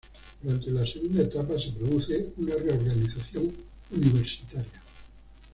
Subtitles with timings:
[0.41, 3.51] Durante la segunda etapa se produce una reorganización
[3.91, 4.81] universitaria.